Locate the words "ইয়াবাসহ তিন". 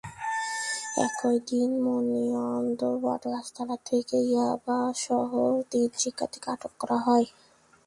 4.29-5.89